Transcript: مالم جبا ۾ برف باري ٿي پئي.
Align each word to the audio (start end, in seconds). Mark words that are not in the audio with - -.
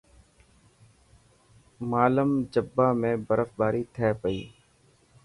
مالم 1.91 2.31
جبا 2.53 2.87
۾ 3.03 3.11
برف 3.27 3.49
باري 3.59 3.83
ٿي 3.95 4.09
پئي. 4.21 4.41